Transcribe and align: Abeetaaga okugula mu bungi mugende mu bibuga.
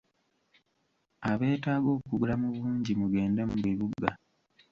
Abeetaaga 1.29 1.89
okugula 1.97 2.33
mu 2.41 2.47
bungi 2.55 2.91
mugende 2.99 3.41
mu 3.49 3.55
bibuga. 3.65 4.09